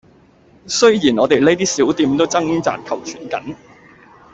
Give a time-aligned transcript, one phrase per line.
[0.65, 3.55] 雖然我哋呢啲小店都掙扎求存緊